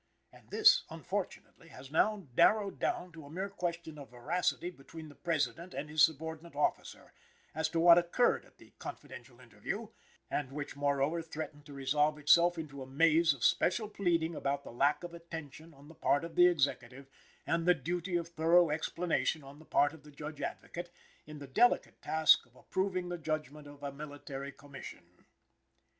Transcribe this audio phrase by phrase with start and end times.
[0.33, 5.13] And this, unfortunately, was now narrowed down to a mere question of veracity between the
[5.13, 7.13] President and his subordinate officer,
[7.53, 9.89] as to what occurred at the Confidential Interview;
[10.27, 14.71] and which, moreover, threatened to resolve itself into a maze of special pleading about the
[14.71, 17.07] lack of attention, on the part of the Executive,
[17.45, 20.89] and the duty of thorough explanation, on the part of the Judge Advocate,
[21.27, 25.25] in the delicate task of approving the judgment of a Military Commission.